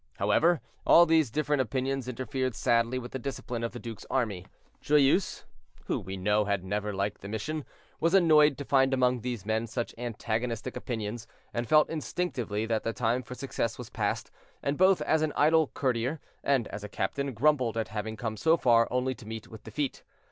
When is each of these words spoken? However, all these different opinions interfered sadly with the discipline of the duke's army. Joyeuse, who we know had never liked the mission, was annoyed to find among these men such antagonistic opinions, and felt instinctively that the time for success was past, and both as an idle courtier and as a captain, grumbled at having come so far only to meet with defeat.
However, 0.17 0.61
all 0.83 1.05
these 1.05 1.29
different 1.29 1.61
opinions 1.61 2.07
interfered 2.07 2.55
sadly 2.55 2.97
with 2.97 3.11
the 3.11 3.19
discipline 3.19 3.63
of 3.63 3.71
the 3.71 3.77
duke's 3.77 4.03
army. 4.09 4.47
Joyeuse, 4.81 5.43
who 5.85 5.99
we 5.99 6.17
know 6.17 6.45
had 6.45 6.63
never 6.63 6.91
liked 6.91 7.21
the 7.21 7.27
mission, 7.27 7.65
was 7.99 8.15
annoyed 8.15 8.57
to 8.57 8.65
find 8.65 8.95
among 8.95 9.21
these 9.21 9.45
men 9.45 9.67
such 9.67 9.93
antagonistic 9.99 10.75
opinions, 10.75 11.27
and 11.53 11.69
felt 11.69 11.87
instinctively 11.87 12.65
that 12.65 12.81
the 12.81 12.93
time 12.93 13.21
for 13.21 13.35
success 13.35 13.77
was 13.77 13.91
past, 13.91 14.31
and 14.63 14.75
both 14.75 15.03
as 15.03 15.21
an 15.21 15.33
idle 15.35 15.67
courtier 15.67 16.19
and 16.43 16.67
as 16.69 16.83
a 16.83 16.89
captain, 16.89 17.31
grumbled 17.35 17.77
at 17.77 17.89
having 17.89 18.17
come 18.17 18.37
so 18.37 18.57
far 18.57 18.87
only 18.89 19.13
to 19.13 19.27
meet 19.27 19.49
with 19.49 19.63
defeat. 19.63 20.01